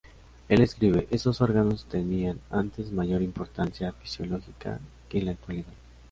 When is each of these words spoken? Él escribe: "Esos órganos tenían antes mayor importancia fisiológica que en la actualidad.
Él 0.49 0.61
escribe: 0.63 1.07
"Esos 1.11 1.41
órganos 1.41 1.85
tenían 1.85 2.39
antes 2.49 2.91
mayor 2.91 3.21
importancia 3.21 3.91
fisiológica 3.93 4.79
que 5.07 5.19
en 5.19 5.25
la 5.25 5.31
actualidad. 5.33 5.73